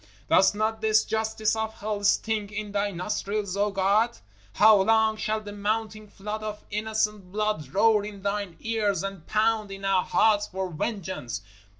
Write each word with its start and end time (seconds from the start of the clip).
_Doth 0.29 0.55
not 0.55 0.81
this 0.81 1.05
justice 1.05 1.55
of 1.55 1.75
hell 1.75 2.03
stink 2.03 2.51
in 2.51 2.71
Thy 2.71 2.89
nostrils, 2.89 3.55
O 3.55 3.69
God? 3.69 4.17
How 4.53 4.81
long 4.81 5.15
shall 5.15 5.41
the 5.41 5.51
mounting 5.53 6.07
flood 6.07 6.41
of 6.41 6.65
innocent 6.71 7.31
blood 7.31 7.71
roar 7.71 8.03
in 8.03 8.23
Thine 8.23 8.57
ears 8.61 9.03
and 9.03 9.27
pound 9.27 9.69
in 9.69 9.85
our 9.85 10.03
hearts 10.03 10.47
for 10.47 10.71
vengeance? 10.71 11.43